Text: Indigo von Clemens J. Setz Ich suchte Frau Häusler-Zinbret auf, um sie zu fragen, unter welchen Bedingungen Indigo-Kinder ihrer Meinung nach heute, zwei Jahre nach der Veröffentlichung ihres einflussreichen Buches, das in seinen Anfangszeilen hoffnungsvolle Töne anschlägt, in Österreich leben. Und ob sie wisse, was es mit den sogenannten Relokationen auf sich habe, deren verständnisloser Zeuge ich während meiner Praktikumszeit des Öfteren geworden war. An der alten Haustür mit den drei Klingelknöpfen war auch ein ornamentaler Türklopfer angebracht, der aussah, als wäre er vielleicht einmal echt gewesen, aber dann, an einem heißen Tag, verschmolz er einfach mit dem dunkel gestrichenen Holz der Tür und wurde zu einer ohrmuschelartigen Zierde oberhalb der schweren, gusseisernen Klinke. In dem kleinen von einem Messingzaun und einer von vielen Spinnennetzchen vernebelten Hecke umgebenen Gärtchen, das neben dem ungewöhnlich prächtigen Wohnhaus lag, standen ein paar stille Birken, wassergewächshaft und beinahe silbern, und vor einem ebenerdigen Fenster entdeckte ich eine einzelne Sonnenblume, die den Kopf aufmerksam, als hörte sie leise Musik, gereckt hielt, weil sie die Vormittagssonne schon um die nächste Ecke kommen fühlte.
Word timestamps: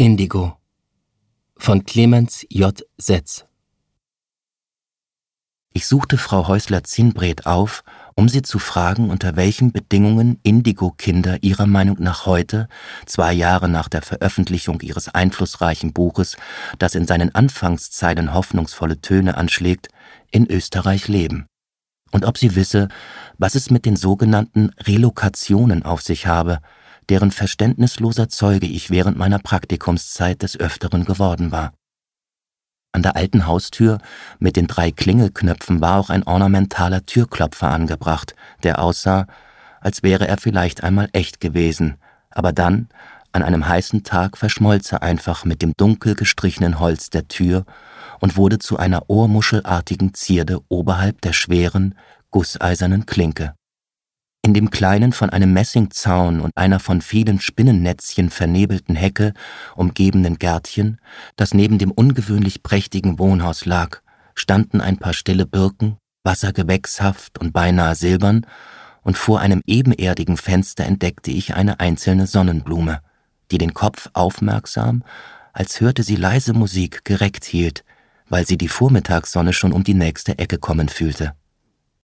Indigo 0.00 0.56
von 1.56 1.84
Clemens 1.84 2.46
J. 2.50 2.86
Setz 2.98 3.46
Ich 5.72 5.88
suchte 5.88 6.18
Frau 6.18 6.46
Häusler-Zinbret 6.46 7.46
auf, 7.46 7.82
um 8.14 8.28
sie 8.28 8.42
zu 8.42 8.60
fragen, 8.60 9.10
unter 9.10 9.34
welchen 9.34 9.72
Bedingungen 9.72 10.38
Indigo-Kinder 10.44 11.42
ihrer 11.42 11.66
Meinung 11.66 11.96
nach 11.98 12.26
heute, 12.26 12.68
zwei 13.06 13.32
Jahre 13.32 13.68
nach 13.68 13.88
der 13.88 14.02
Veröffentlichung 14.02 14.80
ihres 14.82 15.08
einflussreichen 15.08 15.92
Buches, 15.92 16.36
das 16.78 16.94
in 16.94 17.04
seinen 17.08 17.34
Anfangszeilen 17.34 18.32
hoffnungsvolle 18.34 19.00
Töne 19.00 19.36
anschlägt, 19.36 19.88
in 20.30 20.48
Österreich 20.48 21.08
leben. 21.08 21.48
Und 22.12 22.24
ob 22.24 22.38
sie 22.38 22.54
wisse, 22.54 22.86
was 23.36 23.56
es 23.56 23.68
mit 23.68 23.84
den 23.84 23.96
sogenannten 23.96 24.70
Relokationen 24.78 25.82
auf 25.82 26.02
sich 26.02 26.28
habe, 26.28 26.60
deren 27.08 27.30
verständnisloser 27.30 28.28
Zeuge 28.28 28.66
ich 28.66 28.90
während 28.90 29.16
meiner 29.16 29.38
Praktikumszeit 29.38 30.42
des 30.42 30.58
Öfteren 30.58 31.04
geworden 31.04 31.52
war. 31.52 31.72
An 32.92 33.02
der 33.02 33.16
alten 33.16 33.46
Haustür 33.46 33.98
mit 34.38 34.56
den 34.56 34.66
drei 34.66 34.90
Klingelknöpfen 34.90 35.80
war 35.80 35.98
auch 35.98 36.10
ein 36.10 36.22
ornamentaler 36.22 37.04
Türklopfer 37.04 37.70
angebracht, 37.70 38.34
der 38.62 38.80
aussah, 38.80 39.26
als 39.80 40.02
wäre 40.02 40.26
er 40.26 40.38
vielleicht 40.38 40.82
einmal 40.82 41.08
echt 41.12 41.40
gewesen, 41.40 41.98
aber 42.30 42.52
dann, 42.52 42.88
an 43.32 43.42
einem 43.42 43.68
heißen 43.68 44.04
Tag, 44.04 44.38
verschmolz 44.38 44.90
er 44.92 45.02
einfach 45.02 45.44
mit 45.44 45.60
dem 45.60 45.74
dunkel 45.76 46.14
gestrichenen 46.14 46.80
Holz 46.80 47.10
der 47.10 47.28
Tür 47.28 47.66
und 48.20 48.36
wurde 48.36 48.58
zu 48.58 48.78
einer 48.78 49.08
ohrmuschelartigen 49.08 50.14
Zierde 50.14 50.60
oberhalb 50.68 51.20
der 51.20 51.32
schweren, 51.32 51.94
gusseisernen 52.30 53.06
Klinke. 53.06 53.54
In 54.48 54.54
dem 54.54 54.70
kleinen 54.70 55.12
von 55.12 55.28
einem 55.28 55.52
Messingzaun 55.52 56.40
und 56.40 56.56
einer 56.56 56.80
von 56.80 57.02
vielen 57.02 57.38
Spinnennetzchen 57.38 58.30
vernebelten 58.30 58.96
Hecke 58.96 59.34
umgebenen 59.76 60.38
Gärtchen, 60.38 61.02
das 61.36 61.52
neben 61.52 61.76
dem 61.76 61.90
ungewöhnlich 61.90 62.62
prächtigen 62.62 63.18
Wohnhaus 63.18 63.66
lag, 63.66 64.00
standen 64.34 64.80
ein 64.80 64.96
paar 64.96 65.12
stille 65.12 65.44
Birken, 65.44 65.98
wassergewächshaft 66.24 67.38
und 67.38 67.52
beinahe 67.52 67.94
silbern, 67.94 68.46
und 69.02 69.18
vor 69.18 69.40
einem 69.40 69.60
ebenerdigen 69.66 70.38
Fenster 70.38 70.86
entdeckte 70.86 71.30
ich 71.30 71.54
eine 71.54 71.78
einzelne 71.78 72.26
Sonnenblume, 72.26 73.02
die 73.50 73.58
den 73.58 73.74
Kopf 73.74 74.08
aufmerksam, 74.14 75.04
als 75.52 75.82
hörte 75.82 76.02
sie 76.02 76.16
leise 76.16 76.54
Musik, 76.54 77.04
gereckt 77.04 77.44
hielt, 77.44 77.84
weil 78.30 78.46
sie 78.46 78.56
die 78.56 78.68
Vormittagssonne 78.68 79.52
schon 79.52 79.74
um 79.74 79.84
die 79.84 79.92
nächste 79.92 80.38
Ecke 80.38 80.56
kommen 80.56 80.88
fühlte. 80.88 81.34